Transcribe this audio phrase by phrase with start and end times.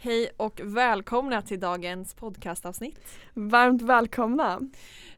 [0.00, 3.00] Hej och välkomna till dagens podcastavsnitt.
[3.34, 4.60] Varmt välkomna!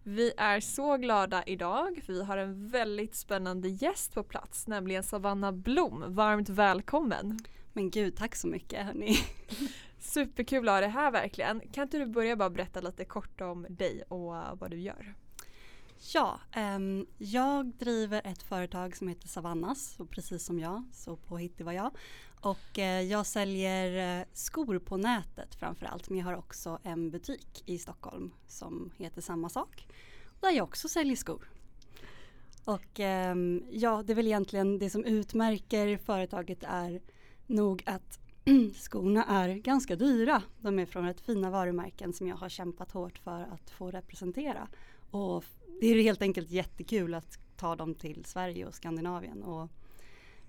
[0.02, 5.02] Vi är så glada idag för vi har en väldigt spännande gäst på plats, nämligen
[5.02, 6.04] Savanna Blom.
[6.06, 7.38] Varmt välkommen!
[7.72, 9.16] Men gud, tack så mycket hörni.
[9.98, 11.60] Superkul att ha det här verkligen.
[11.60, 15.14] Kan inte du börja bara berätta lite kort om dig och vad du gör?
[16.14, 21.64] Ja, um, jag driver ett företag som heter Savannas och precis som jag, så påhittig
[21.64, 21.90] var jag.
[22.40, 27.62] Och eh, jag säljer eh, skor på nätet framförallt men jag har också en butik
[27.66, 29.86] i Stockholm som heter samma sak.
[30.40, 31.50] Där jag också säljer skor.
[32.64, 37.00] Och ehm, ja, det är väl egentligen det som utmärker företaget är
[37.46, 38.20] nog att
[38.74, 40.42] skorna är ganska dyra.
[40.60, 44.68] De är från rätt fina varumärken som jag har kämpat hårt för att få representera.
[45.10, 45.44] Och
[45.80, 49.68] det är helt enkelt jättekul att ta dem till Sverige och Skandinavien och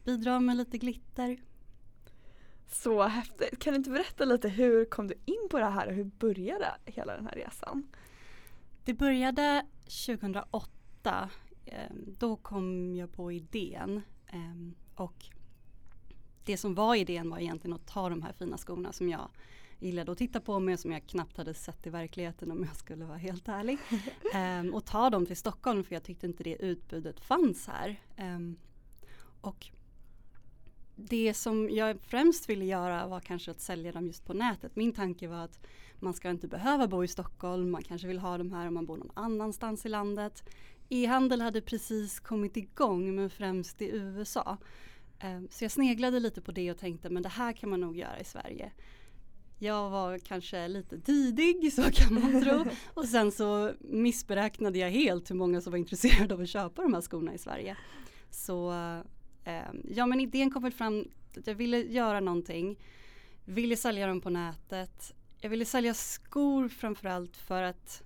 [0.04, 1.38] bidra med lite glitter.
[2.72, 3.60] Så häftigt.
[3.60, 6.76] Kan du inte berätta lite hur kom du in på det här och hur började
[6.86, 7.88] hela den här resan?
[8.86, 9.66] Det började
[10.08, 11.30] 2008.
[11.66, 15.26] Ehm, då kom jag på idén ehm, och
[16.46, 19.30] det som var idén var egentligen att ta de här fina skorna som jag
[19.80, 23.06] gillade att titta på men som jag knappt hade sett i verkligheten om jag skulle
[23.06, 23.78] vara helt ärlig.
[24.36, 28.00] um, och ta dem till Stockholm för jag tyckte inte det utbudet fanns här.
[29.42, 29.72] Och
[30.96, 34.76] det som jag främst ville göra var kanske att sälja dem just på nätet.
[34.76, 35.60] Min tanke var att
[36.00, 38.86] man ska inte behöva bo i Stockholm, man kanske vill ha dem här om man
[38.86, 40.44] bor någon annanstans i landet.
[40.90, 44.58] E-handel hade precis kommit igång men främst i USA.
[45.20, 47.98] Ehm, så jag sneglade lite på det och tänkte men det här kan man nog
[47.98, 48.72] göra i Sverige.
[49.60, 52.66] Jag var kanske lite tidig, så kan man tro.
[52.94, 56.94] Och sen så missberäknade jag helt hur många som var intresserade av att köpa de
[56.94, 57.78] här skorna i Sverige.
[58.30, 58.74] Så
[59.44, 61.06] Ehm, ja men idén kom väl fram
[61.38, 62.80] att jag ville göra någonting.
[63.46, 65.14] Ville sälja dem på nätet.
[65.42, 68.04] Jag ville sälja skor framförallt för att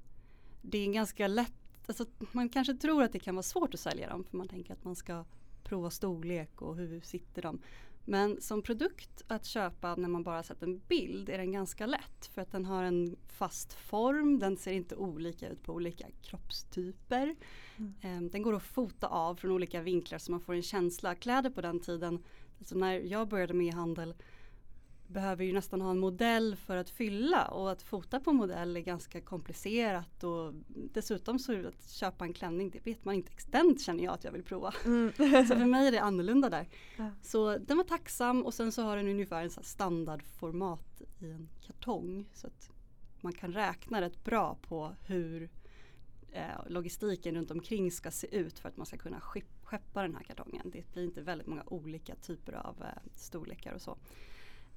[0.62, 1.54] det är ganska lätt
[1.88, 4.74] Alltså, man kanske tror att det kan vara svårt att sälja dem för man tänker
[4.74, 5.26] att man ska
[5.64, 7.60] prova storlek och hur sitter de.
[8.06, 12.26] Men som produkt att köpa när man bara sett en bild är den ganska lätt
[12.34, 17.36] för att den har en fast form, den ser inte olika ut på olika kroppstyper.
[17.78, 17.94] Mm.
[18.02, 21.16] Ehm, den går att fota av från olika vinklar så man får en känsla.
[21.16, 22.24] Kläder på den tiden,
[22.58, 24.14] alltså när jag började med handel
[25.08, 28.82] behöver ju nästan ha en modell för att fylla och att fota på modell är
[28.82, 33.32] ganska komplicerat och dessutom så att köpa en klänning det vet man inte.
[33.48, 34.74] Den känner jag att jag vill prova.
[34.86, 35.12] Mm.
[35.48, 36.70] så för mig är det annorlunda där.
[36.98, 37.12] Ja.
[37.22, 42.26] Så den var tacksam och sen så har den ungefär en standardformat i en kartong
[42.34, 42.72] så att
[43.22, 45.50] man kan räkna rätt bra på hur
[46.32, 49.20] eh, logistiken runt omkring ska se ut för att man ska kunna
[49.64, 50.70] skeppa den här kartongen.
[50.72, 53.98] Det blir inte väldigt många olika typer av eh, storlekar och så.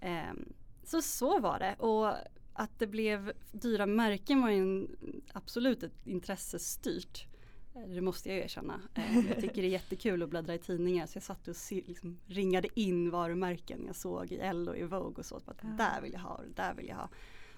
[0.03, 0.53] Um,
[0.85, 2.15] så så var det och
[2.53, 4.89] att det blev dyra märken var ju
[5.33, 7.27] absolut ett intressestyrt.
[7.75, 8.81] Eh, det måste jag erkänna.
[8.95, 12.19] Ehm, jag tycker det är jättekul att bläddra i tidningar så jag satt och liksom
[12.27, 15.37] ringade in varumärken jag såg i Elle och i Vogue och så.
[15.37, 15.69] Att ja.
[15.69, 17.09] Där vill jag ha och där vill jag ha.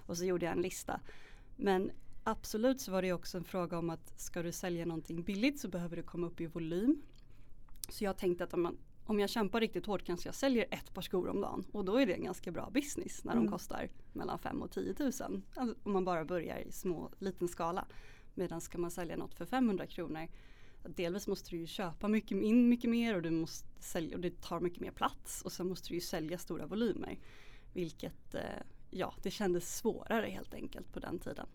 [0.05, 0.99] Och så gjorde jag en lista.
[1.55, 1.91] Men
[2.23, 5.67] absolut så var det också en fråga om att ska du sälja någonting billigt så
[5.67, 7.01] behöver det komma upp i volym.
[7.89, 10.93] Så jag tänkte att om man om jag kämpar riktigt hårt kanske jag säljer ett
[10.93, 13.45] par skor om dagen och då är det en ganska bra business när mm.
[13.45, 15.07] de kostar mellan 5 och 10 000.
[15.07, 17.85] Alltså om man bara börjar i små, liten skala.
[18.33, 20.27] Medan ska man sälja något för 500 kronor
[20.83, 24.41] Delvis måste du ju köpa mycket, in mycket mer och, du måste sälja, och det
[24.41, 27.19] tar mycket mer plats och sen måste du ju sälja stora volymer.
[27.73, 28.41] Vilket eh,
[28.89, 31.47] ja, det kändes svårare helt enkelt på den tiden.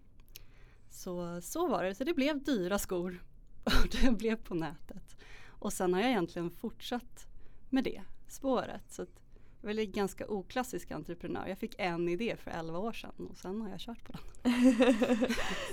[0.90, 3.22] Så, så var det, så det blev dyra skor
[3.64, 5.16] och det blev på nätet.
[5.46, 7.26] Och sen har jag egentligen fortsatt
[7.70, 8.82] med det spåret.
[8.88, 9.20] Så att
[9.60, 11.46] jag är väl ganska oklassisk entreprenör.
[11.46, 14.52] Jag fick en idé för 11 år sedan och sen har jag kört på den.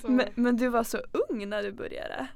[0.16, 2.28] men, men, du var så ung när du började?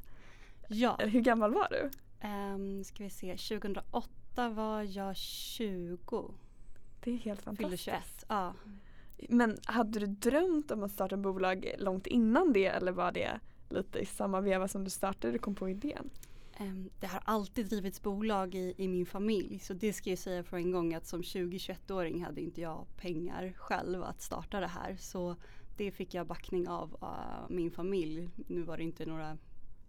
[0.67, 0.97] Ja.
[0.99, 1.89] Hur gammal var du?
[2.27, 6.33] Um, ska vi se, 2008 var jag 20.
[7.03, 7.85] Det är helt fantastiskt.
[7.85, 8.53] Fyllde 21, ja.
[9.29, 13.39] Men hade du drömt om att starta bolag långt innan det eller var det
[13.69, 16.09] lite i samma veva som du startade du kom på idén?
[16.59, 20.43] Ehm, det har alltid drivits bolag i, i min familj så det ska jag säga
[20.43, 24.95] för en gång att som 20-21-åring hade inte jag pengar själv att starta det här
[24.99, 25.35] så
[25.77, 28.29] det fick jag backning av uh, min familj.
[28.47, 29.37] Nu var det inte några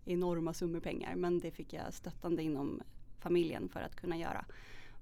[0.04, 2.82] enorma summor pengar men det fick jag stöttande inom
[3.18, 4.44] familjen för att kunna göra.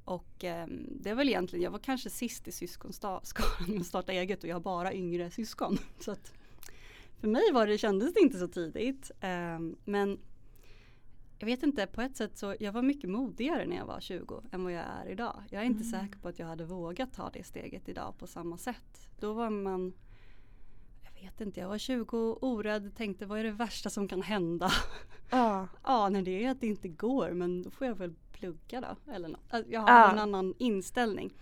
[0.04, 3.22] Och um, det är väl egentligen, jag var kanske sist i syskonskaran
[3.68, 5.78] med att starta eget och jag har bara yngre syskon.
[6.00, 6.32] Så att
[7.20, 9.10] för mig var det, kändes det inte så tidigt.
[9.22, 10.18] Um, men
[11.38, 14.43] jag vet inte, på ett sätt så jag var mycket modigare när jag var 20
[14.53, 15.43] än vad jag är idag.
[15.50, 16.00] Jag är inte Mm.
[16.00, 19.09] säker på att jag hade vågat ta det steget idag på samma sätt.
[19.21, 19.93] Då var man,
[21.05, 24.71] jag vet inte, jag var 20 orädd, tänkte vad är det värsta som kan hända?
[25.31, 25.69] Ja.
[25.85, 29.12] ja, när det är att det inte går men då får jag väl plugga då
[29.12, 29.41] eller något.
[29.50, 30.12] Alltså, Jag har Ja.
[30.12, 31.33] en annan inställning.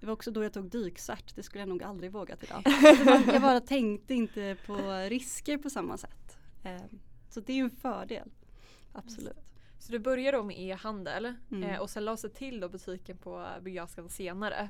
[0.00, 2.62] Det var också då jag tog dykcert, det skulle jag nog aldrig vågat idag.
[3.32, 4.76] Jag bara tänkte inte på
[5.10, 6.38] risker på samma sätt.
[6.64, 6.80] Eh,
[7.28, 8.30] Så det är ju en fördel.
[8.92, 9.36] Absolut.
[9.78, 11.70] Så du började då med e-handel Mm.
[11.70, 14.68] eh, och sen lades det till då butiken på Byggaskan senare.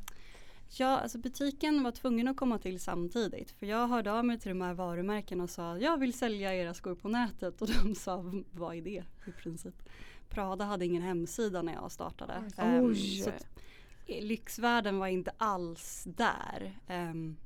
[0.78, 3.50] Ja, alltså butiken var tvungen att komma till samtidigt.
[3.50, 6.74] För jag hörde av mig till de här varumärkena och sa jag vill sälja era
[6.74, 7.62] skor på nätet.
[7.62, 9.74] Och de sa vad är det i princip.
[10.28, 12.34] Prada hade ingen hemsida när jag startade.
[12.82, 13.20] Oj.
[13.22, 13.30] så
[14.06, 16.78] eh, lyxvärlden var inte alls där.
[16.88, 17.36] Um,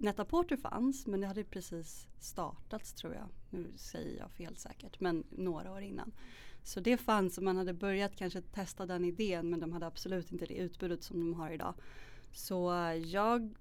[0.00, 3.28] Netaporter fanns men det hade precis startats tror jag.
[3.50, 6.12] Nu säger jag fel säkert men några år innan.
[6.62, 10.32] Så det fanns och man hade börjat kanske testa den idén men de hade absolut
[10.32, 11.74] inte det utbudet som de har idag.
[12.32, 12.72] Så
[13.04, 13.54] jag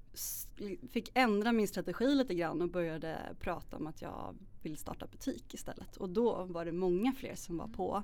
[0.92, 5.54] fick ändra min strategi lite grann och började prata om att jag vill starta butik
[5.54, 5.98] istället.
[5.98, 8.04] Och då var det många fler som var på.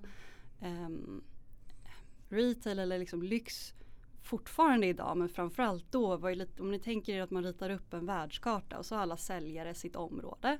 [0.61, 1.23] Um,
[2.29, 3.73] retail eller liksom lyx
[4.25, 7.69] fortfarande idag men framförallt då var ju lite, om ni tänker er att man ritar
[7.69, 10.57] upp en världskarta och så har alla säljare sitt område.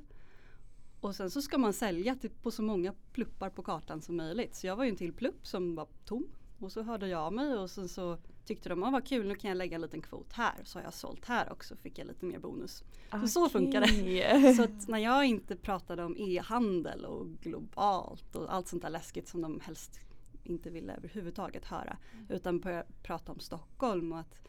[1.00, 4.56] Och sen så ska man sälja till, på så många pluppar på kartan som möjligt.
[4.56, 6.28] Så jag var ju en till plupp som var tom.
[6.60, 9.50] Och så hörde jag mig och sen så tyckte de, ah, vad kul nu kan
[9.50, 10.56] jag lägga en liten kvot här.
[10.64, 12.84] Så har jag sålt här också fick jag lite mer bonus.
[13.12, 14.56] Så så funkar det.
[14.56, 19.28] Så att när jag inte pratade om e-handel och globalt och allt sånt där läskigt
[19.28, 20.00] som de helst
[20.46, 21.98] inte ville överhuvudtaget höra.
[22.30, 24.42] Utan började prata om Stockholm och att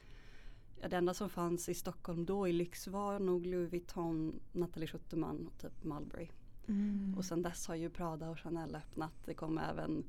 [0.80, 4.86] ja, det enda som fanns i Stockholm då i lyx var nog Louis Vuitton, Nathalie
[4.88, 6.28] Schuterman och typ Mulberry.
[6.68, 7.14] Mm.
[7.18, 9.12] Och sen dess har ju Prada och Chanel öppnat.
[9.24, 10.04] Det kom även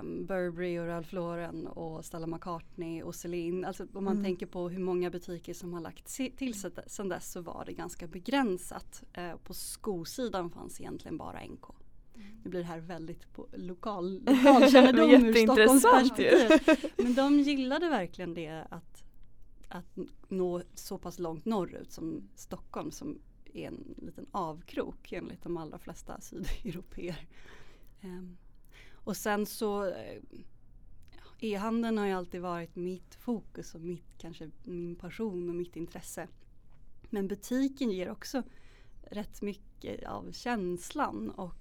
[0.00, 3.64] um, Burberry och Ralph Lauren och Stella McCartney och Celine.
[3.64, 4.24] Alltså om man Mm.
[4.24, 6.54] tänker på hur många butiker som har lagt till
[6.86, 9.02] sen dess så var det ganska begränsat.
[9.12, 11.64] Eh, på skosidan fanns egentligen bara NK.
[12.42, 16.48] Nu blir det här väldigt på lokal, lokalkännedom ur Stockholms perspektiv.
[16.96, 19.04] Men de gillade verkligen det att,
[19.68, 23.18] att nå så pass långt norrut som Stockholm som
[23.54, 27.26] är en liten avkrok enligt de allra flesta sydeuropeer.
[28.00, 28.36] Ehm,
[28.94, 30.22] och sen så eh,
[31.40, 36.28] E-handeln har ju alltid varit mitt fokus och mitt, kanske min passion och mitt intresse.
[37.10, 38.42] Men butiken ger också
[39.02, 41.59] rätt mycket av känslan och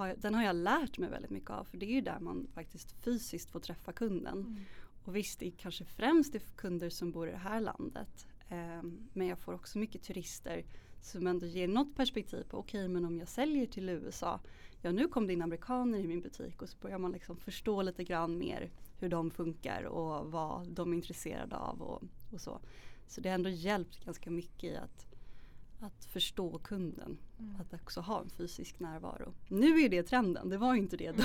[0.00, 2.46] har, den har jag lärt mig väldigt mycket av för det är ju där man
[2.54, 4.64] faktiskt fysiskt får träffa kunden.
[5.04, 8.28] Och visst, det är kanske främst det kunder som bor i det här landet.
[8.48, 10.64] Ehm, men jag får också mycket turister
[11.00, 14.40] som ändå ger något perspektiv på okej men om jag säljer till USA.
[14.82, 17.82] Ja nu kom det in amerikaner i min butik och så börjar man liksom förstå
[17.82, 22.60] lite grann mer hur de funkar och vad de är intresserade av och, och så.
[23.06, 25.06] Så det har ändå hjälpt ganska mycket i att,
[25.80, 27.18] att förstå kunden.
[27.60, 29.34] Att också ha en fysisk närvaro.
[29.48, 31.22] Nu är det trenden, det var ju inte det då.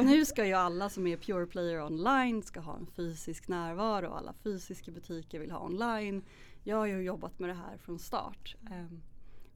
[0.02, 4.10] nu ska ju alla som är pure player online ska ha en fysisk närvaro.
[4.10, 6.24] Alla fysiska butiker vill ha online.
[6.64, 8.56] Jag har ju jobbat med det här från start.
[8.70, 9.02] Ehm,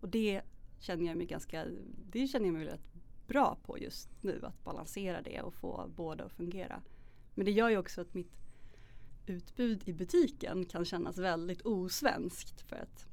[0.01, 0.43] och det
[0.79, 1.67] känner jag mig ganska,
[2.11, 2.93] det känner jag mig rätt
[3.27, 4.41] bra på just nu.
[4.43, 6.83] Att balansera det och få båda att fungera.
[7.35, 8.33] Men det gör ju också att mitt
[9.27, 12.61] utbud i butiken kan kännas väldigt osvenskt.
[12.61, 13.12] För att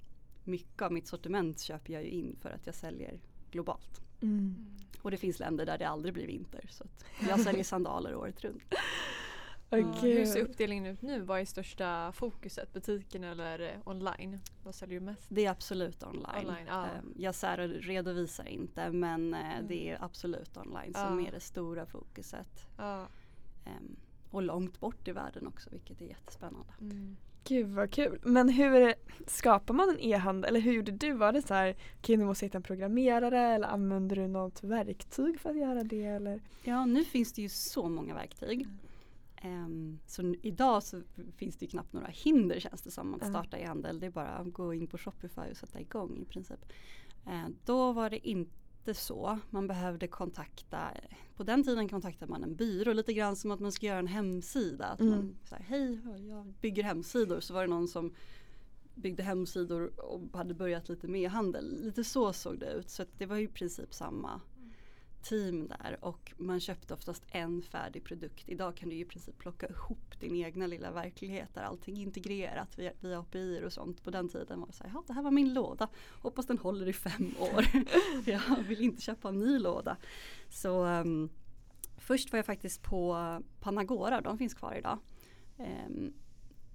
[0.49, 3.19] mycket av mitt sortiment köper jag ju in för att jag säljer
[3.51, 4.01] globalt.
[4.21, 4.55] Mm.
[5.01, 6.65] Och det finns länder där det aldrig blir vinter.
[6.71, 8.63] Så att jag säljer sandaler året runt.
[9.71, 11.21] Ja, hur ser uppdelningen ut nu?
[11.21, 12.73] Vad är största fokuset?
[12.73, 14.39] Butiken eller eh, online?
[14.63, 15.25] Vad säljer du mest?
[15.29, 16.25] Det är absolut online.
[16.47, 16.67] Online.
[16.67, 17.35] Ehm, Jag
[17.87, 19.67] redovisar inte men eh, Mm.
[19.67, 21.27] det är absolut online som Ja.
[21.27, 22.67] är det stora fokuset.
[23.65, 23.95] Ehm,
[24.31, 26.73] Och långt bort i världen också vilket är jättespännande.
[26.81, 27.17] Mm.
[27.49, 28.19] Gud vad kul.
[28.23, 28.93] Men hur
[29.27, 30.49] skapar man en e-handel?
[30.49, 31.11] Eller hur gjorde du?
[31.13, 34.63] Var det så här, okej nu måste jag hitta en programmerare eller använder du något
[34.63, 36.03] verktyg för att göra det?
[36.05, 36.41] Eller?
[36.63, 38.67] Ja nu finns det ju så många verktyg.
[39.41, 41.01] Ehm, så n- idag så
[41.37, 43.99] finns det ju knappt några hinder känns det som att starta e-handel.
[43.99, 46.59] Det är bara att gå in på Shopify och sätta igång i princip.
[47.27, 48.51] Eh, då var det inte
[48.93, 49.39] så.
[49.49, 50.91] Man behövde kontakta,
[51.35, 54.07] på den tiden kontaktade man en byrå lite grann som att man ska göra en
[54.07, 54.85] hemsida.
[54.85, 55.15] Att Mm.
[55.15, 58.13] man säger hej jag bygger hemsidor så var det någon som
[58.95, 61.83] byggde hemsidor och hade börjat lite med handel.
[61.83, 64.41] Lite så såg det ut så det var i princip samma,
[65.21, 68.49] team där och man köpte oftast en färdig produkt.
[68.49, 72.79] Idag kan du i princip plocka ihop din egna lilla verklighet där allting är integrerat
[72.79, 74.03] via, via API och sånt.
[74.03, 75.87] På den tiden var det så här, ja det här var min låda,
[76.21, 77.65] hoppas den håller i fem år.
[78.25, 79.97] jag vill inte köpa en ny låda.
[80.49, 81.29] Så um,
[81.97, 83.17] först var jag faktiskt på
[83.59, 84.97] Panagora, de finns kvar idag.
[85.57, 86.13] Um,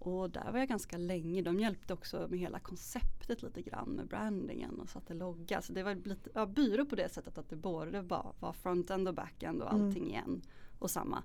[0.06, 1.42] och där var jag ganska länge.
[1.42, 5.62] De hjälpte också med hela konceptet lite grann med brandingen och satte logga.
[5.62, 9.08] Så det var lite ja, byrå på det sättet att det både var, var front-end
[9.08, 9.86] och back-end och mm.
[9.86, 10.14] allting mm.
[10.14, 10.42] igen
[10.78, 11.22] och samma.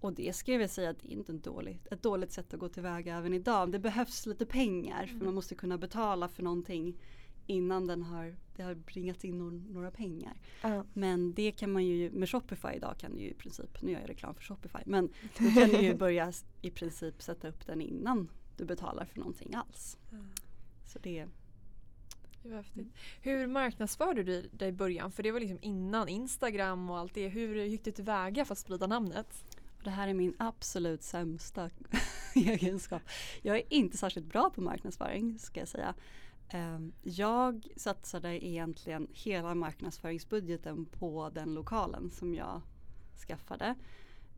[0.00, 2.60] Och det ska jag väl säga att det är inte dåligt, ett dåligt sätt att
[2.60, 3.72] gå tillväga även idag.
[3.72, 5.24] Det behövs lite pengar för mm.
[5.24, 6.98] man måste kunna betala för någonting
[7.46, 10.34] innan den har, det har bringat in några pengar.
[10.64, 10.82] Uh.
[10.92, 14.00] Men det kan man ju, med Shopify idag kan du ju i princip, nu gör
[14.00, 15.08] jag reklam för Shopify, men
[15.38, 16.32] då kan du ju börja
[16.62, 19.98] i princip sätta upp den innan du betalar för någonting alls.
[20.12, 20.18] Uh.
[20.86, 21.26] Så det
[23.20, 25.12] Hur marknadsförde du dig i början?
[25.12, 27.28] För det var liksom innan Instagram och allt det.
[27.28, 29.44] Hur gick du tillväga för att sprida namnet?
[29.84, 31.70] Det här är min absolut sämsta
[32.34, 33.02] egenskap.
[33.42, 35.94] Jag är inte särskilt bra på marknadsföring ska jag säga.
[36.52, 42.60] Ehm, jag satsade egentligen hela marknadsföringsbudgeten på den lokalen som jag
[43.28, 43.74] skaffade.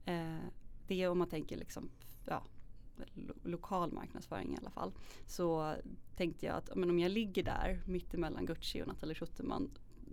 [0.05, 0.39] Ehm,
[0.87, 1.91] det är om man tänker liksom,
[2.25, 2.43] ja,
[3.45, 4.93] lokal marknadsföring i alla fall.
[5.27, 5.75] Så
[6.17, 9.71] tänkte jag att men om jag ligger där mittemellan Gucci och Nathalie Schutterman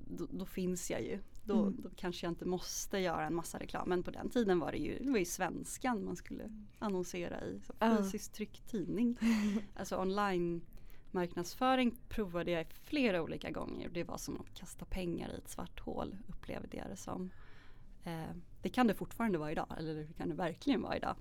[0.07, 1.19] då, då, finns jag ju.
[1.43, 1.81] Då, mm.
[1.81, 3.89] då, kanske jag inte måste göra en massa reklam.
[3.89, 7.61] Men på den tiden var det ju, det var ju svenskan man skulle annonsera i.
[7.67, 9.17] Så fysiskt tryckt tidning.
[9.75, 10.61] alltså online
[11.13, 13.89] marknadsföring provade jag flera olika gånger.
[13.89, 17.31] Det var som att kasta pengar i ett svart hål upplevde jag det som.
[18.03, 21.15] Eh, det kan det fortfarande vara idag, eller det kan det verkligen vara idag.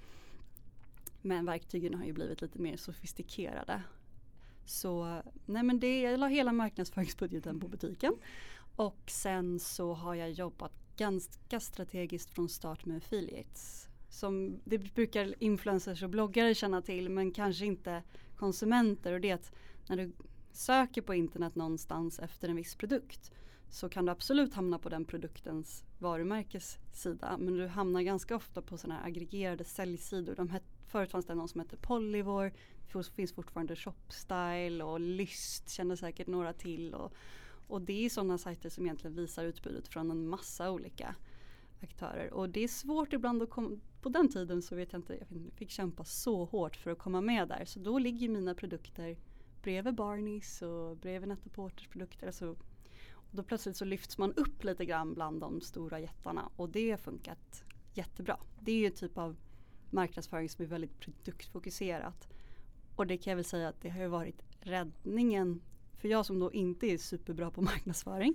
[1.23, 3.83] Men verktygen har ju blivit lite mer sofistikerade.
[4.65, 8.15] Så nej men det, jag la hela marknadsföringsbudgeten på butiken.
[8.77, 13.89] Och sen så har jag jobbat ganska strategiskt från start med affiliates.
[14.09, 18.03] Som det brukar influencers och bloggare känna till men kanske inte
[18.37, 19.13] konsumenter.
[19.13, 19.53] Och det är att
[19.89, 20.13] när du
[20.53, 23.33] söker på internet någonstans efter en viss produkt
[23.71, 27.37] så kan du absolut hamna på den produktens varumärkessida.
[27.39, 30.35] Men du hamnar ganska ofta på sådana här aggregerade säljsidor.
[30.35, 32.53] De het, förut fanns det någon som hette Polyvore.
[32.93, 36.95] Det finns fortfarande Shopstyle och Lyst känner säkert några till.
[36.95, 37.13] Och,
[37.67, 41.15] och det är sådana sajter som egentligen visar utbudet från en massa olika
[41.83, 42.33] aktörer.
[42.33, 45.53] Och det är svårt ibland att komma, på den tiden så vet jag inte, jag
[45.55, 47.65] fick kämpa så hårt för att komma med där.
[47.65, 49.17] Så då ligger mina produkter
[49.63, 52.27] bredvid Barneys och bredvid Netta Porters produkter.
[52.27, 52.57] Alltså,
[53.13, 56.91] och då plötsligt så lyfts man upp lite grann bland de stora jättarna och det
[56.91, 57.65] har funkat
[57.95, 58.37] jättebra.
[58.61, 59.37] Det är ju en typ av
[59.91, 62.29] marknadsföring som är väldigt produktfokuserat.
[62.97, 65.61] Och det kan jag väl säga att det har ju varit räddningen
[65.97, 68.35] för jag som då inte är superbra på marknadsföring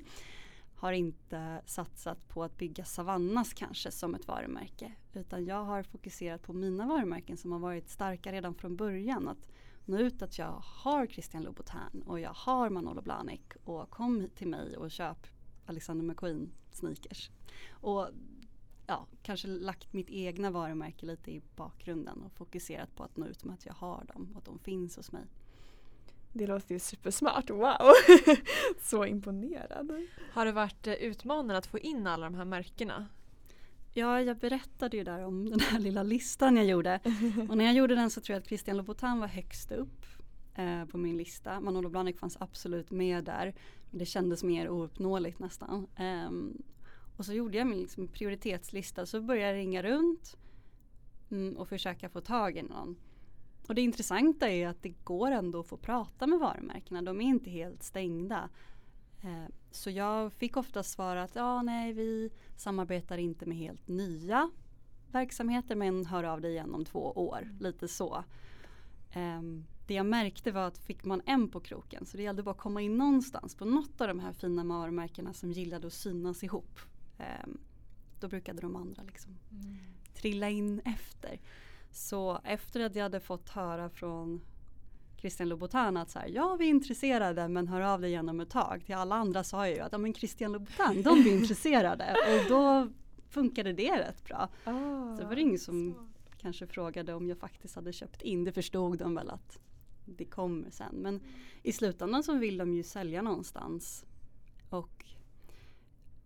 [0.75, 4.91] har inte satsat på att bygga Savannas kanske som ett varumärke.
[5.13, 9.27] Utan jag har fokuserat på mina varumärken som har varit starka redan från början.
[9.27, 9.51] Att
[9.85, 14.47] nå ut att jag har Christian Louboutin och jag har Manolo Blahnik och kom till
[14.47, 15.27] mig och köp
[15.65, 17.29] Alexander McQueen sneakers.
[17.69, 18.09] Och
[18.87, 23.43] ja, kanske lagt mitt egna varumärke lite i bakgrunden och fokuserat på att nå ut
[23.43, 25.23] med att jag har dem och att de finns hos mig.
[26.33, 27.91] Det låter ju supersmart, wow!
[28.81, 30.07] Så imponerad.
[30.31, 33.07] Har det varit eh, utmanande att få in alla de här märkena?
[33.97, 36.99] Ja, jag berättade ju där om den här lilla listan jag gjorde.
[37.49, 40.05] Och när jag gjorde den så tror jag att Christian Louboutin var högst upp
[40.55, 41.59] eh, på min lista.
[41.59, 43.55] Manolo Blahnik fanns absolut med där.
[43.89, 45.87] Men det kändes mer ouppnåeligt nästan.
[46.27, 46.63] Um,
[47.17, 50.37] och så gjorde jag min liksom, prioritetslista så började jag ringa runt
[51.31, 52.95] mm, och försöka få tag i någon.
[53.67, 57.01] Och det intressanta är att det går ändå att få prata med varumärkena.
[57.01, 58.49] De är inte helt stängda.
[59.23, 64.51] Eh, så jag fick ofta svar att ja, nej, vi samarbetar inte med helt nya
[65.11, 67.41] verksamheter men hör av dig igen om två år.
[67.41, 67.57] Mm.
[67.59, 68.23] Lite så.
[69.15, 72.51] Um, det jag märkte var att fick man en på kroken så det gällde bara
[72.51, 76.43] att komma in någonstans på något av de här fina varumärkena som gillade att synas
[76.43, 76.79] ihop.
[77.17, 77.57] Um,
[78.19, 79.77] då brukade de andra liksom mm.
[80.13, 81.39] trilla in efter.
[81.91, 84.41] Så efter att jag hade fått höra från
[85.25, 88.49] Christian Louboutin att så här, ja vi är intresserade men hör av dig genom ett
[88.49, 88.85] tag.
[88.85, 92.49] Till alla andra sa jag ju att ja, men Christian Louboutin, de blir intresserade och
[92.49, 92.87] då
[93.29, 94.49] funkade det rätt bra.
[94.65, 96.37] Oh, så det var det ingen som så.
[96.37, 98.43] kanske frågade om jag faktiskt hade köpt in.
[98.43, 99.59] Det förstod de väl att
[100.05, 100.95] det kommer sen.
[100.95, 101.21] Men
[101.63, 104.05] i slutändan så vill de ju sälja någonstans.
[104.69, 105.05] Och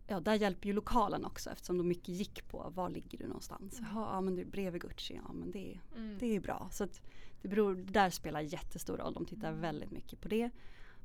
[0.08, 3.79] ja, där hjälper ju lokalen också eftersom de mycket gick på var ligger du någonstans.
[3.79, 3.91] Mm.
[3.96, 6.18] Ja, men du är bredvid Gucci, ja men det, mm.
[6.20, 6.70] det är bra.
[6.72, 7.01] Så att
[7.41, 9.13] det beror, där spelar jättestor roll.
[9.13, 9.62] De tittar mm.
[9.62, 10.50] väldigt mycket på det.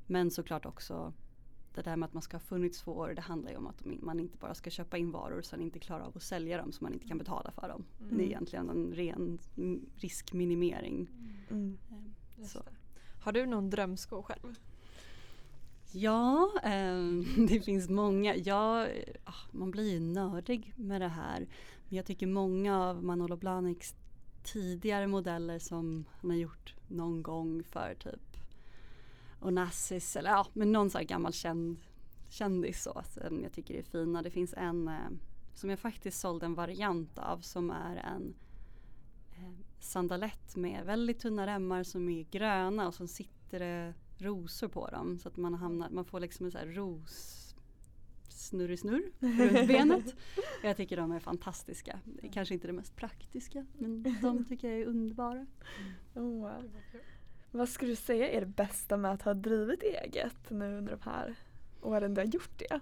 [0.06, 1.12] Men såklart också
[1.74, 3.84] det där med att man ska ha funnits två år, det handlar ju om att
[3.84, 6.72] man inte bara ska köpa in varor och sen inte klara av att sälja dem
[6.72, 7.84] så man inte kan betala för dem.
[8.00, 8.16] Mm.
[8.16, 9.38] Det är egentligen en ren
[9.96, 11.08] riskminimering.
[11.50, 11.78] Mm.
[11.90, 12.62] Eh, Så.
[13.20, 14.58] Har du någon drömsko själv?
[15.92, 17.02] Ja, eh,
[17.48, 18.36] det finns många.
[18.36, 18.88] Ja,
[19.24, 21.46] ah, man blir ju nördig med det här.
[21.88, 23.94] Men jag tycker många av Manolo Blahniks
[24.44, 28.36] tidigare modeller som han har gjort någon gång för typ
[29.40, 31.76] Onassis eller ja, men någon sån här gammal känd
[32.28, 34.22] kändis så som jag tycker är fina.
[34.22, 35.10] Det finns en eh,
[35.54, 38.34] som jag faktiskt sålde en variant av som är en
[39.30, 44.86] eh, sandalett med väldigt tunna remmar som är gröna och så sitter det rosor på
[44.86, 47.43] dem så att man hamnar, man får liksom en sån här ros
[48.44, 50.16] snurrig-snurr runt benet.
[50.62, 52.00] Jag tycker de är fantastiska.
[52.04, 55.46] Det är kanske inte det mest praktiska men de tycker jag är underbara.
[56.14, 56.70] Oh, wow.
[57.50, 61.10] Vad skulle du säga är det bästa med att ha drivit eget nu under de
[61.10, 61.34] här
[61.82, 62.80] åren du har gjort det?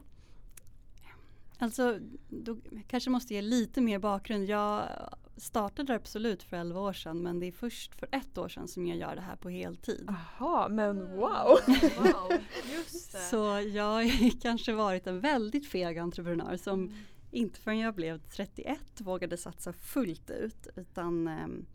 [1.59, 4.45] Alltså, då kanske måste ge lite mer bakgrund.
[4.45, 4.89] Jag
[5.37, 8.87] startade absolut för 11 år sedan men det är först för ett år sedan som
[8.87, 10.09] jag gör det här på heltid.
[10.39, 11.17] Jaha, men Mm.
[11.17, 11.59] wow!
[11.99, 12.33] Wow,
[12.73, 13.19] just det.
[13.19, 13.37] Så
[13.75, 16.95] jag har kanske varit en väldigt feg entreprenör som Mm.
[17.31, 20.67] inte förrän jag blev 31 vågade satsa fullt ut.
[20.77, 21.67] Utan, ehm,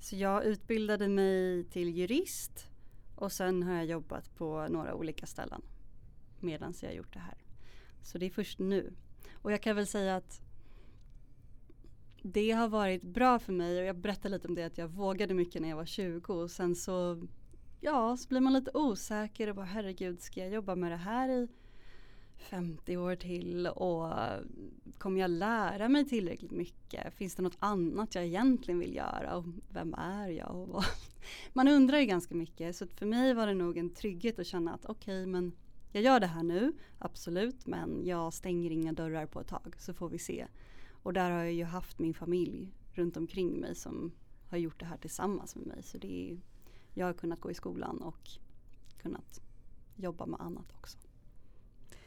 [0.00, 2.66] så jag utbildade mig till jurist
[3.16, 5.62] och sen har jag jobbat på några olika ställen
[6.40, 7.38] medan jag har gjort det här.
[8.02, 8.92] Så det är först nu.
[9.34, 10.40] Och jag kan väl säga att
[12.22, 15.34] det har varit bra för mig och jag berättade lite om det att jag vågade
[15.34, 17.26] mycket när jag var 20 och sen så
[17.80, 21.28] ja, så blir man lite osäker och bara herregud ska jag jobba med det här
[21.28, 21.48] i
[22.38, 24.12] 50 år till och
[24.98, 27.14] kommer jag lära mig tillräckligt mycket?
[27.14, 29.36] Finns det något annat jag egentligen vill göra?
[29.36, 30.56] Och vem är jag?
[30.56, 30.84] Och vad?
[31.52, 34.74] Man undrar ju ganska mycket så för mig var det nog en trygghet att känna
[34.74, 35.52] att okej men
[35.92, 39.94] jag gör det här nu, absolut, men jag stänger inga dörrar på ett tag så
[39.94, 40.46] får vi se.
[41.02, 44.12] Och där har jag ju haft min familj runt omkring mig som
[44.48, 45.82] har gjort det här tillsammans med mig.
[45.82, 46.40] Så det är,
[46.94, 48.30] jag har kunnat gå i skolan och
[49.02, 49.40] kunnat
[49.96, 50.98] jobba med annat också.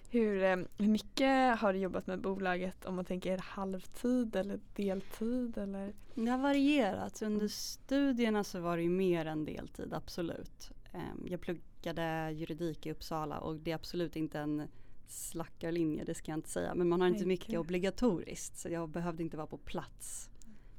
[0.09, 5.57] Hur, eh, hur mycket har du jobbat med bolaget om man tänker halvtid eller deltid?
[5.57, 5.93] Eller?
[6.15, 7.21] Det har varierat.
[7.21, 10.71] Under studierna så var det ju mer än deltid, absolut.
[10.91, 14.67] Ehm, Jag pluggade juridik i Uppsala och det är absolut inte en
[15.11, 16.75] slackarlinje, det ska jag inte säga.
[16.75, 20.29] Men man har inte mycket obligatoriskt så jag behövde inte vara på plats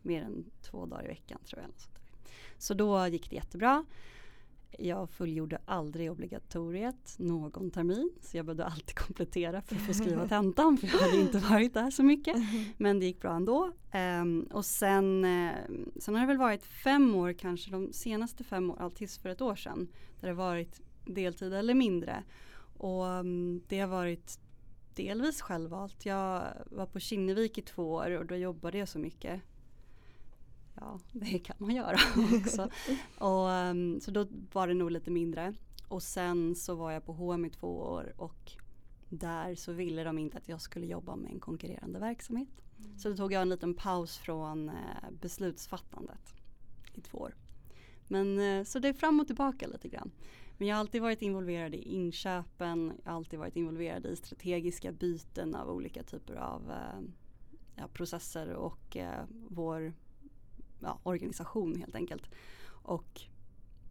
[0.03, 1.71] mer än två dagar i veckan tror jag.
[2.59, 3.85] Så då gick det jättebra.
[4.79, 10.29] Jag fullgjorde aldrig obligatoriet någon termin så jag behövde alltid komplettera för att få skriva
[10.29, 12.37] tentan för jag hade inte varit där så mycket.
[12.77, 13.73] Men det gick bra ändå.
[13.90, 15.55] Ehm, och sen, eh,
[15.97, 19.40] sen har det väl varit fem år kanske, de senaste fem åren, tills för ett
[19.40, 19.88] år sedan.
[20.21, 22.23] Där det varit deltid eller mindre.
[22.83, 24.40] Och mm, det har varit
[24.95, 26.07] delvis självvalt.
[26.07, 29.40] Jag var på Kinnevik i två år och då jobbade jag så mycket.
[30.75, 31.97] Ja, det kan man göra
[32.40, 32.68] också.
[33.18, 35.55] och, ehm, så då var det nog lite mindre.
[35.88, 38.53] Och sen så var jag på H&M i två år och
[39.09, 42.62] där så ville de inte att jag skulle jobba med en konkurrerande verksamhet.
[42.97, 46.35] Så då tog jag en liten paus från eh, beslutsfattandet
[46.95, 47.35] i två år.
[48.09, 50.11] Men eh, så det är fram och tillbaka lite grann.
[50.62, 54.92] Men jag har alltid varit involverad i inköpen, jag har alltid varit involverad i strategiska
[54.92, 57.01] byten av olika typer av eh,
[57.77, 59.92] ja, processer och eh, vår
[60.81, 62.31] ja, organisation helt enkelt.
[62.66, 63.20] Och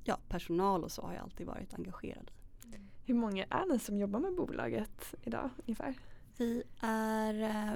[0.03, 2.31] ja, personal och så har jag alltid varit engagerad
[2.63, 2.77] i.
[3.05, 5.95] Hur många är ni som jobbar med bolaget idag ungefär?
[6.37, 7.73] Vi är eh,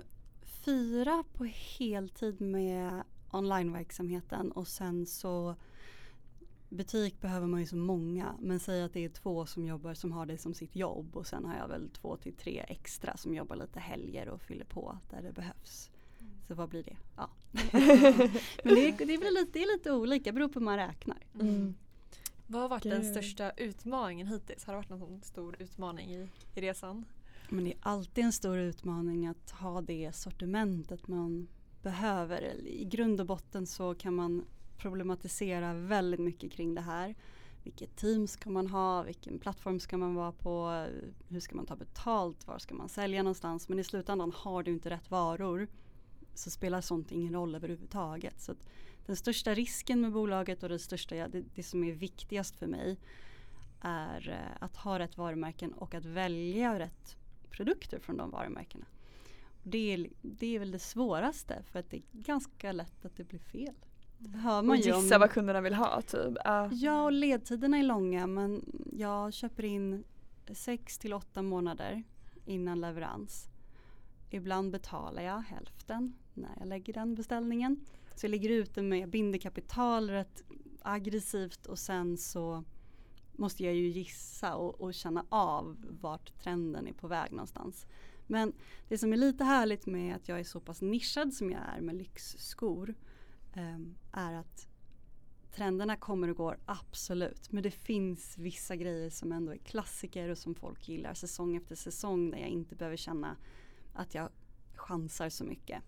[0.65, 5.55] fyra på heltid med onlineverksamheten och sen så
[6.75, 10.11] butik behöver man ju så många men säg att det är två som jobbar som
[10.11, 13.35] har det som sitt jobb och sen har jag väl två till tre extra som
[13.35, 15.89] jobbar lite helger och fyller på där det behövs.
[16.47, 16.97] Så vad blir det?
[17.17, 17.29] Ja.
[18.63, 21.17] men det är, det, väl lite, det är lite olika, beror på hur man räknar.
[21.33, 21.75] Mm.
[22.47, 23.11] Vad har varit den Gud.
[23.11, 24.65] största utmaningen hittills?
[24.65, 27.05] Har det varit någon stor utmaning i, i resan?
[27.49, 31.47] Men det är alltid en stor utmaning att ha det sortimentet man
[31.81, 32.67] behöver.
[32.67, 34.45] I grund och botten så kan man
[34.77, 37.15] problematisera väldigt mycket kring det här.
[37.63, 39.03] Vilket team ska man ha?
[39.03, 40.87] Vilken plattform ska man vara på?
[41.27, 42.47] Hur ska man ta betalt?
[42.47, 43.69] Var ska man sälja någonstans?
[43.69, 45.67] Men i slutändan har du inte rätt varor
[46.33, 48.41] så spelar sånt ingen roll överhuvudtaget.
[48.41, 48.65] Så att
[49.05, 52.97] den största risken med bolaget och det största, det, det som är viktigast för mig
[53.81, 57.17] är eh, att ha rätt varumärken och att välja rätt
[57.49, 58.85] produkter från de varumärkena.
[59.63, 63.23] Det är, det är väl det svåraste för att det är ganska lätt att det
[63.23, 63.75] blir fel.
[64.33, 66.37] Hör Och man ju om- gissa vad kunderna vill ha typ.
[66.43, 66.69] Ja.
[66.71, 70.03] Ja, och ledtiderna är långa men jag köper in
[70.53, 72.03] sex till åtta månader
[72.45, 73.47] innan leverans.
[74.29, 77.85] Ibland betalar jag hälften när jag lägger den beställningen.
[78.15, 80.43] Så jag ligger ute med, jag binder kapital rätt
[80.81, 82.63] aggressivt och sen så
[83.31, 87.85] måste jag ju gissa och, och känna av vart trenden är på väg någonstans.
[88.27, 88.53] Men
[88.87, 91.81] det som är lite härligt med att jag är så pass nischad som jag är
[91.81, 92.95] med lyxskor
[93.55, 94.67] Ehm, är att
[95.51, 97.51] trenderna kommer och går absolut.
[97.51, 101.75] Men det finns vissa grejer som ändå är klassiker och som folk gillar säsong efter
[101.75, 103.35] säsong där jag inte behöver känna
[103.93, 104.29] att jag
[104.75, 105.81] chansar så mycket.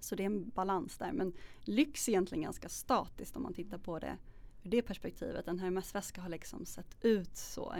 [0.00, 1.12] Så det är en balans där.
[1.12, 4.16] Men lyx är egentligen ganska statiskt om man tittar på det
[4.62, 5.48] ur det perspektivet.
[5.48, 7.74] En Hermes-väska har liksom sett ut så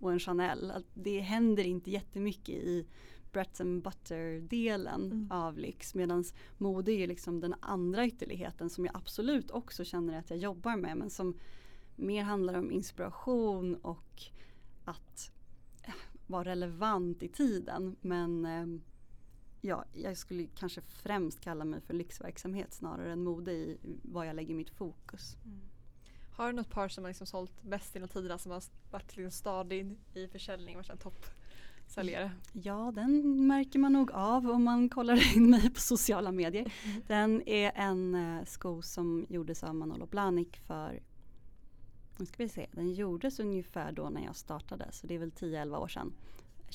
[0.00, 0.72] och en Chanel.
[0.94, 2.86] Det händer inte jättemycket i
[3.32, 5.30] bread and butter-delen mm.
[5.30, 5.94] av lyx.
[5.94, 6.24] Medan
[6.58, 10.96] mode är liksom den andra ytterligheten som jag absolut också känner att jag jobbar med.
[10.96, 11.38] Men som
[11.96, 14.22] mer handlar om inspiration och
[14.84, 15.32] att
[15.82, 15.94] äh,
[16.26, 17.96] vara relevant i tiden.
[18.00, 18.80] Men äh,
[19.60, 24.36] ja, jag skulle kanske främst kalla mig för lyxverksamhet snarare än mode i vad jag
[24.36, 25.36] lägger mitt fokus.
[25.44, 25.60] Mm.
[26.40, 29.30] Har du något par som har liksom sålt bäst genom tiderna som har varit liksom
[29.30, 30.98] stadig i försäljning, varit en
[31.90, 32.32] toppsäljare?
[32.52, 36.72] Ja, den märker man nog av om man kollar in mig på sociala medier.
[36.84, 37.02] Mm.
[37.06, 41.02] Den är en uh, sko som gjordes av Manolo Blahnik för
[42.18, 45.30] nu ska vi se, den gjordes ungefär då när jag startade så det är väl
[45.30, 46.12] 10-11 år sedan.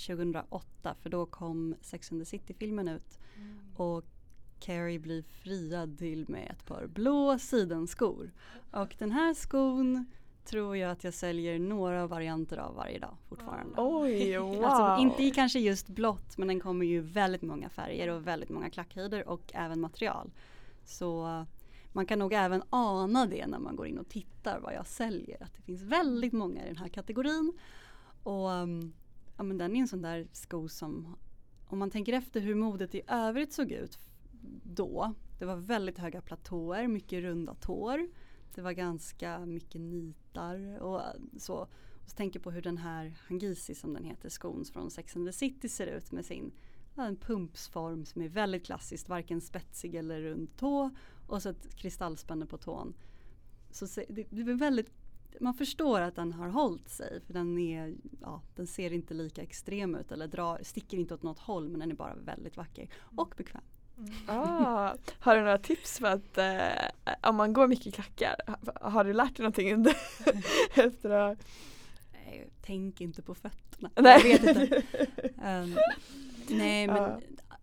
[0.08, 3.19] 2008 för då kom Sex and the City-filmen ut.
[3.36, 3.60] Mm.
[3.75, 4.06] Och
[4.60, 8.32] Carrie blir friad till med ett par blå sidenskor.
[8.71, 10.06] Och den här skon
[10.45, 13.73] tror jag att jag säljer några varianter av varje dag fortfarande.
[13.77, 14.65] Oj, wow.
[14.65, 18.49] alltså, inte i kanske just blått men den kommer ju väldigt många färger och väldigt
[18.49, 20.31] många klackhöjder och även material.
[20.84, 21.45] Så
[21.91, 25.43] man kan nog även ana det när man går in och tittar vad jag säljer.
[25.43, 27.53] Att det finns väldigt många i den här kategorin.
[28.23, 28.93] Och um,
[29.38, 31.15] ja, men den är en sån där sko som
[31.67, 33.99] om man tänker efter hur modet i övrigt såg ut
[34.63, 35.13] då.
[35.39, 38.08] Det var väldigt höga platåer, mycket runda tår.
[38.53, 41.01] Det var ganska mycket nitar och
[41.38, 41.67] så.
[42.03, 45.27] Och så tänker på hur den här Hangisi som den heter, skons från Sex and
[45.27, 46.51] the City ser ut med sin
[46.97, 50.89] en pumpsform som är väldigt klassiskt, varken spetsig eller rund tå
[51.27, 52.93] och så ett kristallspänne på tån.
[53.71, 54.91] Så det, det är väldigt
[55.39, 59.41] man förstår att den har hållit sig för den, är, ja, den ser inte lika
[59.41, 62.89] extrem ut eller drar, sticker inte åt något håll men den är bara väldigt vacker
[62.97, 63.63] och bekväm.
[63.97, 64.13] Mm.
[64.27, 68.36] Ah, har du några tips för att eh, om man går mycket i klackar,
[68.81, 69.97] har du lärt dig någonting under
[70.75, 71.47] efter att
[72.25, 73.89] Nej, tänk inte på fötterna.
[73.95, 74.31] Nej.
[74.31, 74.84] Jag vet inte.
[75.25, 75.77] Um,
[76.58, 77.19] nej men ah.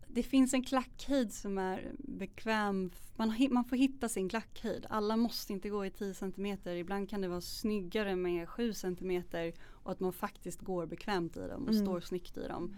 [0.07, 2.91] det finns en klackhöjd som är bekväm.
[3.17, 4.87] Man, man får hitta sin klackhöjd.
[4.91, 6.59] Alla måste inte gå i 10 cm.
[6.65, 9.23] Ibland kan det vara snyggare med 7 cm
[9.69, 11.85] och att man faktiskt går bekvämt i dem och mm.
[11.85, 12.77] står snyggt i dem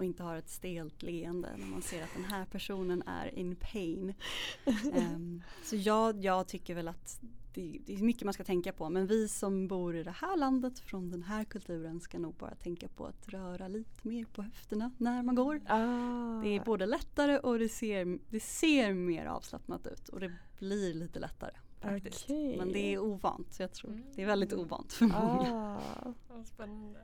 [0.00, 3.56] och inte har ett stelt leende när man ser att den här personen är in
[3.56, 4.14] pain.
[4.94, 7.20] Um, så jag, jag tycker väl att
[7.54, 10.36] det, det, är mycket man ska tänka på men vi som bor i det här
[10.36, 14.42] landet från den här kulturen ska nog bara tänka på att röra lite mer på
[14.42, 15.60] höfterna när man går.
[15.66, 16.40] Ah.
[16.42, 20.94] Det är både lättare och det ser, det ser mer avslappnat ut och det blir
[20.94, 21.54] lite lättare.
[21.80, 22.24] Faktiskt.
[22.24, 22.56] Okay.
[22.56, 24.04] Men det är ovant så jag tror mm.
[24.14, 25.78] det är väldigt ovant för många.
[26.04, 26.44] Ah.
[26.44, 27.00] Spännande.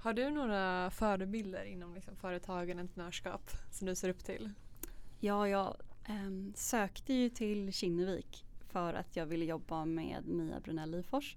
[0.00, 4.50] Har du några förebilder inom liksom företagen, entreprenörskap som du ser upp till?
[5.20, 5.76] Ja, jag
[6.08, 11.36] ähm, sökte ju till Kinnevik för att jag ville jobba med Mia Brunell Lyfors.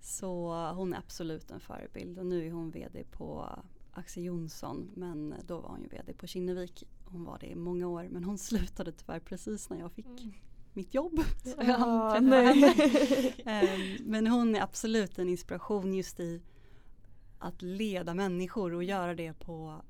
[0.00, 3.48] Så hon är absolut en förebild och nu är hon VD på
[3.92, 6.84] Axel Jonsson men då var hon ju VD på Kinnevik.
[7.04, 10.32] Hon var det i många år men hon slutade tyvärr precis när jag fick mm.
[10.72, 11.20] mitt jobb.
[12.20, 13.34] Nej.
[13.44, 16.42] ähm, men hon är absolut en inspiration just i
[17.46, 19.82] att leda människor och göra det på,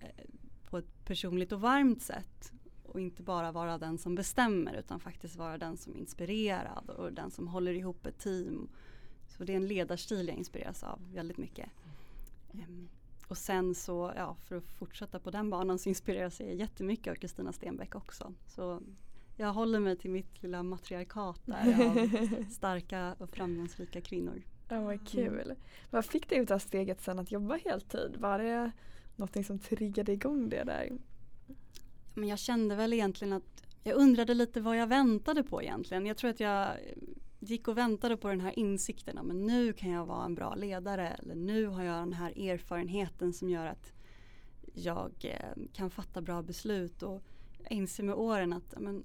[0.00, 0.24] eh,
[0.64, 2.52] på ett personligt och varmt sätt.
[2.82, 7.30] Och inte bara vara den som bestämmer utan faktiskt vara den som inspirerar och den
[7.30, 8.68] som håller ihop ett team.
[9.28, 11.70] Så det är en ledarstil jag inspireras av väldigt mycket.
[12.52, 12.88] Um,
[13.28, 17.14] och sen så, ja, för att fortsätta på den banan så inspireras jag jättemycket av
[17.14, 18.34] Kristina Stenbeck också.
[18.46, 18.82] Så
[19.36, 22.08] jag håller mig till mitt lilla matriarkat där av
[22.50, 24.42] starka och framgångsrika kvinnor.
[24.72, 25.04] Ja, vad mm.
[25.04, 25.44] kul.
[25.44, 25.56] Mm.
[25.90, 28.16] Vad fick dig att ta steget sen att jobba heltid?
[28.18, 28.72] Var det
[29.16, 30.92] någonting som triggade igång det där?
[32.14, 36.06] Men jag kände väl egentligen att jag undrade lite vad jag väntade på egentligen.
[36.06, 36.76] Jag tror att jag
[37.40, 39.18] gick och väntade på den här insikten.
[39.22, 41.08] Men nu kan jag vara en bra ledare.
[41.08, 43.92] Eller nu har jag den här erfarenheten som gör att
[44.74, 47.02] jag eh, kan fatta bra beslut.
[47.02, 47.22] Och
[47.62, 49.04] jag inser med åren att men,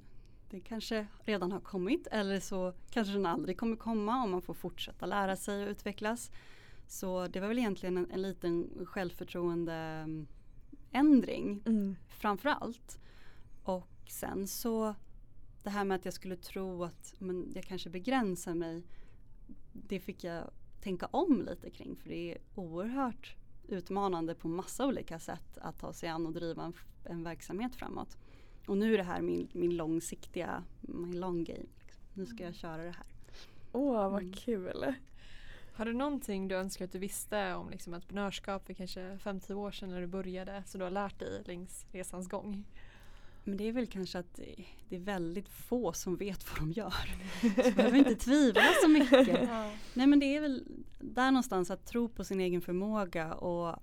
[0.50, 4.54] det kanske redan har kommit eller så kanske den aldrig kommer komma om man får
[4.54, 6.32] fortsätta lära sig och utvecklas.
[6.88, 11.96] Så det var väl egentligen en, en liten självförtroendeändring Mm.
[12.10, 13.00] framför allt.
[13.64, 14.96] Och sen så
[15.64, 18.84] det här med att jag skulle tro att men, jag kanske begränsar mig.
[19.74, 23.36] Det fick jag tänka om lite kring för det är oerhört
[23.68, 28.18] utmanande på massa olika sätt att ta sig an och driva en, en verksamhet framåt.
[28.68, 31.60] Och nu är det här min, min långsiktiga, min long game.
[31.80, 32.04] Liksom.
[32.14, 33.06] Nu ska jag köra det här.
[33.72, 34.34] Åh vad Mm.
[34.34, 34.94] kul.
[35.74, 39.72] Har du någonting du önskar att du visste om liksom entreprenörskap för kanske 5-10 år
[39.72, 42.64] sedan när du började så du har lärt dig längs resans gång?
[43.44, 46.94] Men det är väl kanske att det- är väldigt få som vet vad de gör.
[47.42, 49.50] Så jag behöver inte tvivla så mycket.
[49.94, 50.64] Nej men det är väl
[51.00, 53.76] där någonstans att tro på sin egen förmåga och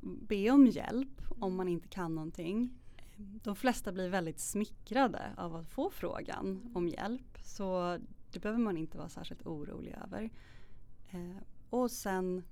[0.00, 2.78] be om hjälp om man inte kan någonting.
[3.16, 7.98] De flesta blir väldigt smickrade av att få frågan om hjälp så
[8.32, 10.30] det behöver man inte vara särskilt orolig över.
[11.10, 11.36] Eh,
[11.70, 12.44] och sen,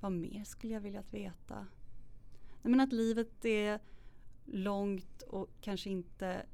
[0.00, 1.66] vad mer skulle jag vilja att veta?
[2.62, 3.80] Nej, men att livet är
[4.44, 6.46] långt och kanske inte,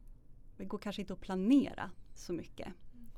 [0.57, 2.69] det går kanske inte att planera så mycket.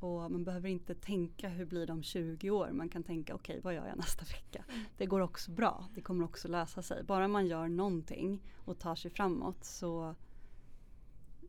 [0.00, 2.70] Och man behöver inte tänka hur blir det om 20 år.
[2.72, 4.64] Man kan tänka okej vad gör jag nästa vecka.
[4.96, 5.88] Det går också bra.
[5.94, 7.02] Det kommer också lösa sig.
[7.02, 10.14] Bara man gör någonting och tar sig framåt så,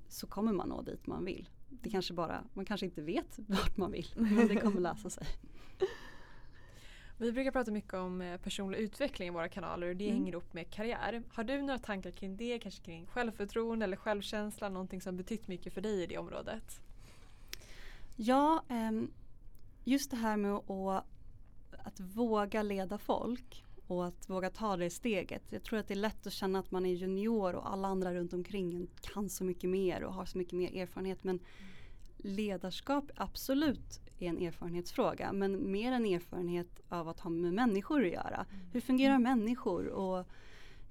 [0.08, 1.50] så kommer man nå dit man vill.
[1.70, 5.28] Det kanske bara, man kanske inte vet vart man vill men det kommer lösa sig.
[7.20, 10.18] Vi brukar prata mycket om eh, personlig utveckling i våra kanaler och det Mm.
[10.18, 11.24] hänger ihop med karriär.
[11.30, 12.60] Har du några tankar kring det?
[12.60, 14.70] Kanske kring självförtroende eller självkänsla?
[14.70, 16.82] Någonting som betytt mycket för dig i det området?
[18.20, 19.12] Ja, ehm,
[19.84, 20.54] just det här med
[21.84, 25.44] att, våga leda folk och att våga ta det steget.
[25.50, 28.14] Jag tror att det är lätt att känna att man är junior och alla andra
[28.14, 31.24] runt omkring kan så mycket mer och har så mycket mer erfarenhet.
[31.24, 31.40] Men
[32.18, 38.12] ledarskap absolut är en erfarenhetsfråga men mer en erfarenhet av att ha med människor att
[38.12, 38.46] göra.
[38.72, 40.28] Hur fungerar människor och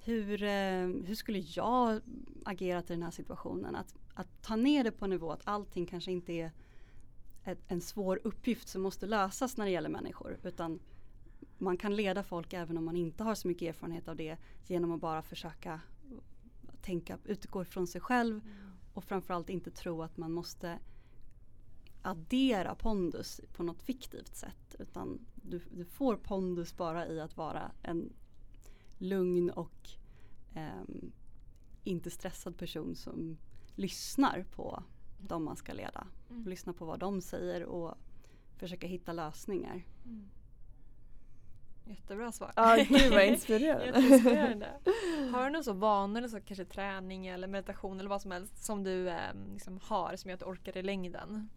[0.05, 2.01] hur, eh, hur skulle jag
[2.45, 3.77] agerat i den här situationen?
[3.77, 6.53] Att, att ta ner det på en nivå att allting kanske inte är
[7.47, 10.39] ett, en svår uppgift som måste lösas när det gäller människor.
[10.43, 10.81] Utan
[11.59, 14.93] man kan leda folk även om man inte har så mycket erfarenhet av det genom
[14.93, 15.81] att bara försöka
[16.83, 18.41] tänka, utgå ifrån sig själv
[18.95, 20.79] och framförallt inte tro att man måste
[22.03, 24.77] addera pondus på något fiktivt sätt.
[24.79, 28.13] Utan du, du får pondus bara i att vara en
[28.99, 29.89] lugn och
[30.55, 30.83] eh,
[31.85, 33.37] inte stressad person som
[33.75, 34.83] lyssnar på
[35.19, 36.07] de man ska leda.
[36.31, 36.45] Mm.
[36.45, 37.95] Lyssna på vad de säger och
[38.57, 39.83] försöka hitta lösningar.
[40.05, 40.29] Mm.
[41.89, 42.53] Jättebra svar.
[42.57, 44.73] Ja gud vad inspirerande.
[45.33, 48.65] Har du någon så vanor, eller så kanske träning eller meditation eller vad som helst
[48.65, 51.49] som du eh, liksom har som gör att du orkar i längden?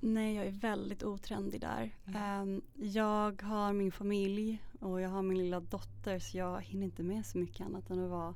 [0.00, 1.96] Nej, jag är väldigt otrendig där.
[2.04, 2.22] Mm.
[2.22, 7.02] Ehm, jag har min familj och jag har min lilla dotter så jag hinner inte
[7.02, 8.34] med så mycket annat än att vara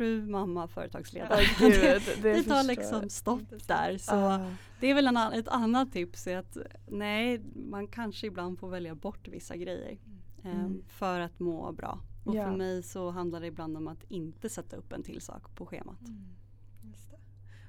[0.00, 1.40] fru, mamma, företagsledare.
[1.60, 3.98] Ja, det, det det tar liksom stopp där.
[3.98, 4.50] Så Ah.
[4.80, 6.56] det är väl en, ett annat tips är att
[6.88, 9.98] nej, man kanske ibland får välja bort vissa grejer
[10.44, 10.82] Mm.
[10.88, 12.00] för att må bra.
[12.24, 12.44] Och Ja.
[12.44, 15.66] för mig så handlar det ibland om att inte sätta upp en till sak på
[15.66, 16.00] schemat.
[16.82, 17.16] Just det.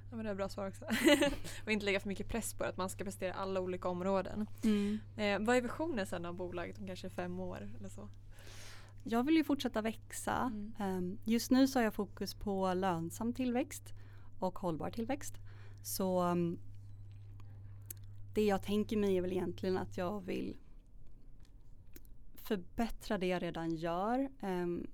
[0.10, 0.86] Ja, men det är bra svar också.
[1.66, 4.48] och inte lägga för mycket press på att man ska prestera alla olika områden.
[5.18, 8.10] Eh, vad är visionen sen av bolaget om kanske fem år eller så?
[9.04, 10.38] Jag vill ju fortsätta växa.
[10.38, 10.74] Mm.
[10.80, 13.94] Ehm, Just nu så har jag fokus på lönsam tillväxt
[14.40, 15.34] och hållbar tillväxt.
[15.84, 16.60] Så um,
[18.34, 20.58] det jag tänker mig är väl egentligen att jag vill
[22.36, 24.30] förbättra det jag redan gör.
[24.42, 24.88] Um,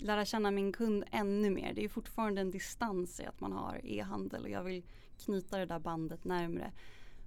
[0.00, 1.74] lära känna min kund ännu mer.
[1.74, 4.82] Det är fortfarande en distans i att man har e-handel och jag vill
[5.18, 6.72] knyta det där bandet närmre.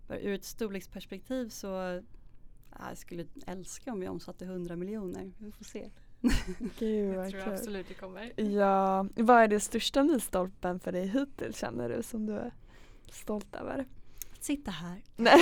[0.09, 2.01] Ur ett storleksperspektiv så
[2.79, 5.31] jag skulle älska om vi omsatte 100 miljoner.
[5.37, 5.89] Vi får se.
[6.79, 7.53] Gud Jag vad tror kul.
[7.53, 8.41] absolut det kommer.
[8.41, 12.53] Ja, vad är det största milstolpen för dig hittills känner du som du är
[13.11, 13.85] stolt över?
[14.31, 15.01] Att sitta här.
[15.15, 15.39] Nej,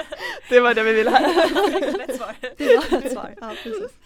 [0.48, 1.90] det var det vi ville höra.
[1.96, 2.36] Lätt svar.
[2.56, 3.34] Det var ett svar.
[3.40, 3.98] Ja, precis.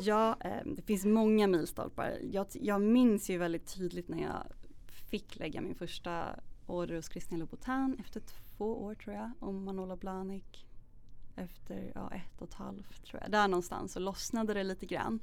[0.00, 2.18] Ja, eh, det finns många milstolpar.
[2.22, 4.46] Jag, jag minns ju väldigt tydligt när jag
[5.10, 6.24] fick lägga min första
[6.66, 8.20] order hos Christian Louboutin efter
[8.56, 9.30] två år tror jag.
[9.40, 10.66] Och Manola Blahnik
[11.36, 13.30] efter ja, ett och ett halvt tror jag.
[13.30, 15.20] Där någonstans så lossnade det lite grann.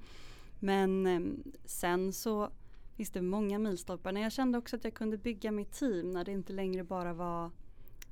[0.60, 1.22] Men eh,
[1.66, 2.50] sen så
[2.96, 4.12] finns det många milstolpar.
[4.12, 7.14] När jag kände också att jag kunde bygga mitt team när det inte längre bara
[7.14, 7.52] var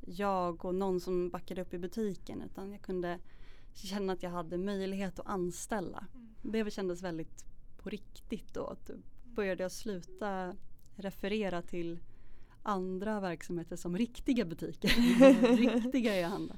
[0.05, 3.19] jag och någon som backade upp i butiken utan jag kunde
[3.73, 6.05] känna att jag hade möjlighet att anställa.
[6.41, 7.45] Det kändes väldigt
[7.77, 8.65] på riktigt då.
[8.65, 8.89] Att
[9.23, 10.55] började jag sluta
[10.95, 11.99] referera till
[12.63, 14.89] andra verksamheter som riktiga butiker.
[15.57, 16.57] riktiga e-handlar.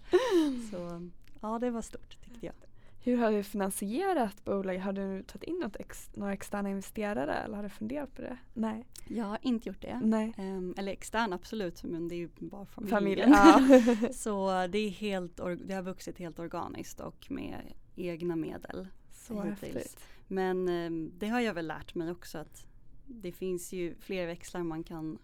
[0.72, 1.10] Så
[1.42, 2.56] ja, det var stort tyckte jag.
[3.04, 4.84] Hur har du finansierat bolaget?
[4.84, 8.38] Har du tagit in något ex, några externa investerare eller har du funderat på det?
[8.54, 8.88] Nej.
[9.08, 10.00] Jag har inte gjort det.
[10.04, 10.34] Nej.
[10.38, 12.98] Um, eller extern absolut men det är ju bara familjen.
[12.98, 13.30] familjen.
[14.02, 14.14] Ja.
[14.14, 18.88] Så det, är helt, det har vuxit helt organiskt och med egna medel.
[19.12, 20.00] Så häftigt.
[20.28, 22.66] Men um, det har jag väl lärt mig också att
[23.06, 25.18] det finns ju fler växlar man kan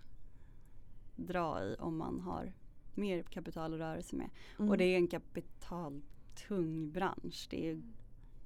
[1.15, 2.53] dra i om man har
[2.98, 4.30] mer kapital att röra sig med.
[4.60, 4.70] Mm.
[4.70, 7.48] Och det är en kapitaltung bransch.
[7.50, 7.82] Det är,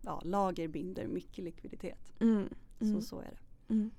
[0.01, 2.13] ja, lager binder mycket likviditet.
[2.19, 2.49] Mm.
[2.81, 2.93] Mm.
[2.93, 3.73] Så så är det.
[3.73, 3.91] Mm.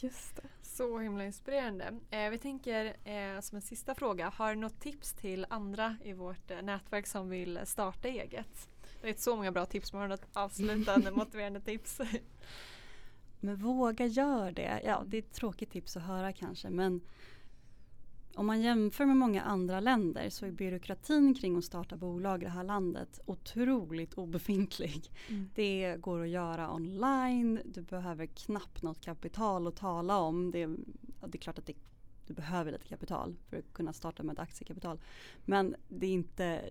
[0.00, 0.48] Just det.
[0.62, 1.98] Så himla inspirerande.
[2.10, 6.12] Eh, vi tänker eh, som en sista fråga, har du något tips till andra i
[6.12, 8.68] vårt eh, nätverk som vill starta eget?
[9.02, 12.00] Det är så många bra tips, men har du något avslutande motiverande tips?
[13.40, 14.80] Men våga gör det.
[14.84, 17.00] Ja, det är ett tråkigt tips att höra kanske men
[18.38, 22.44] om man jämför med många andra länder så är byråkratin kring att starta bolag i
[22.44, 25.10] det här landet otroligt obefintlig.
[25.28, 25.50] Mm.
[25.54, 30.50] Det går att göra online, du behöver knappt något kapital att tala om.
[30.50, 30.66] Det,
[31.26, 31.74] det är klart att det,
[32.26, 35.00] du behöver lite kapital för att kunna starta med ett aktiekapital.
[35.44, 36.70] Men det är inte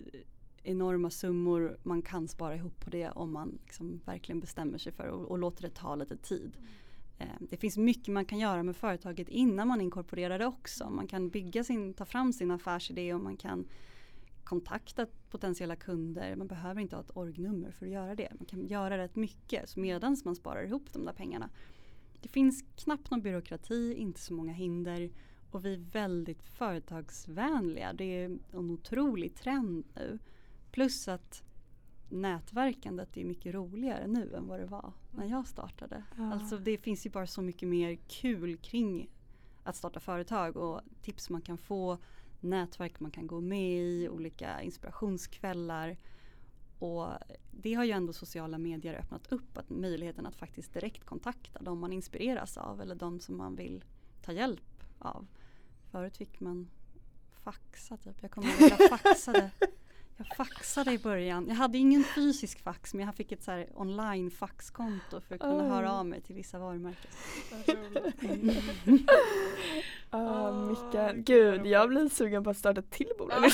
[0.63, 5.08] enorma summor man kan spara ihop på det om man liksom verkligen bestämmer sig för
[5.08, 6.51] och, och låter det ta lite tid.
[6.58, 6.69] Mm.
[7.17, 10.89] Eh, det finns mycket man kan göra med företaget innan man inkorporerar det också.
[10.89, 13.67] Man kan bygga sin, ta fram sin affärsidé och man kan
[14.43, 16.36] kontakta potentiella kunder.
[16.36, 18.30] Man behöver inte ha ett orgnummer för att göra det.
[18.39, 21.49] Man kan göra rätt mycket medan man sparar ihop de där pengarna.
[22.21, 25.10] Det finns knappt någon byråkrati, inte så många hinder
[25.51, 27.93] och vi är väldigt företagsvänliga.
[27.93, 30.19] Det är en otrolig trend nu.
[30.71, 31.43] Plus att
[32.10, 36.04] nätverkandet är mycket roligare nu än vad det var när jag startade.
[36.17, 36.34] Ja.
[36.34, 39.10] Alltså det finns ju bara så mycket mer kul kring
[39.63, 41.98] att starta företag och tips man kan få,
[42.39, 45.98] nätverk man kan gå med i, olika inspirationskvällar.
[46.80, 47.08] Och
[47.52, 51.80] det har ju ändå sociala medier öppnat upp, att möjligheten att faktiskt direkt kontakta de
[51.80, 53.84] man inspireras av eller de som man vill
[54.22, 55.28] ta hjälp av.
[55.91, 56.70] Förut fick man
[57.43, 58.22] faxa typ.
[58.22, 59.52] Jag kommer ihåg att jag faxade
[60.17, 61.45] jag faxade i början.
[61.47, 65.41] Jag hade ingen fysisk fax men jag fick ett så här online faxkonto för att
[65.41, 65.69] kunna oh.
[65.69, 67.12] höra av mig till vissa varumärken.
[70.12, 73.41] oh, Micke, gud jag blir sugen på att starta ett till bolag.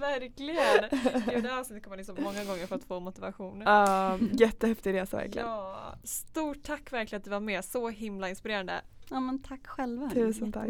[0.00, 0.88] verkligen.
[1.26, 3.62] Gud, det här avsnittet kommer liksom många gånger för att få motivation.
[3.62, 5.48] Uh, jättehäftig resa verkligen.
[5.48, 8.80] Ja, stort tack verkligen att du var med, så himla inspirerande.
[9.08, 10.10] Ja men tack själva.
[10.10, 10.68] Tusen tack.